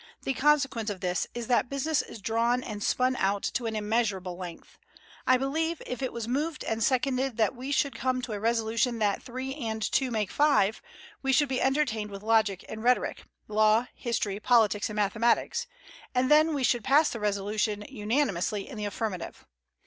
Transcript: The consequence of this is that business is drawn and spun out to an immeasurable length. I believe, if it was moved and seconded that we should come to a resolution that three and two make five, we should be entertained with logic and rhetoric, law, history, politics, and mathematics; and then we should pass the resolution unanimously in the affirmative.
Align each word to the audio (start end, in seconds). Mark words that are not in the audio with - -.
The 0.23 0.33
consequence 0.33 0.89
of 0.89 0.99
this 1.01 1.27
is 1.35 1.45
that 1.45 1.69
business 1.69 2.01
is 2.01 2.19
drawn 2.21 2.63
and 2.63 2.81
spun 2.83 3.15
out 3.17 3.43
to 3.53 3.67
an 3.67 3.75
immeasurable 3.75 4.35
length. 4.35 4.79
I 5.27 5.37
believe, 5.37 5.79
if 5.85 6.01
it 6.01 6.11
was 6.11 6.27
moved 6.27 6.63
and 6.63 6.83
seconded 6.83 7.37
that 7.37 7.55
we 7.55 7.71
should 7.71 7.93
come 7.93 8.19
to 8.23 8.33
a 8.33 8.39
resolution 8.39 8.97
that 8.97 9.21
three 9.21 9.53
and 9.53 9.79
two 9.79 10.09
make 10.09 10.31
five, 10.31 10.81
we 11.21 11.31
should 11.31 11.49
be 11.49 11.61
entertained 11.61 12.09
with 12.09 12.23
logic 12.23 12.65
and 12.67 12.81
rhetoric, 12.83 13.25
law, 13.47 13.85
history, 13.93 14.39
politics, 14.39 14.89
and 14.89 14.95
mathematics; 14.95 15.67
and 16.15 16.31
then 16.31 16.55
we 16.55 16.63
should 16.63 16.83
pass 16.83 17.11
the 17.11 17.19
resolution 17.19 17.85
unanimously 17.87 18.67
in 18.67 18.79
the 18.79 18.85
affirmative. 18.85 19.45